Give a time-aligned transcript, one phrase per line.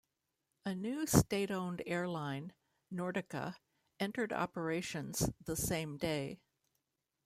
[0.65, 2.53] A new state-owned airline,
[2.91, 3.57] Nordica,
[3.99, 6.39] entered operations the same day.